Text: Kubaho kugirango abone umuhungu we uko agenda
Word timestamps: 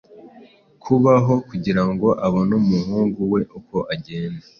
Kubaho 0.83 1.33
kugirango 1.49 2.07
abone 2.25 2.53
umuhungu 2.61 3.19
we 3.31 3.41
uko 3.59 3.77
agenda 3.93 4.43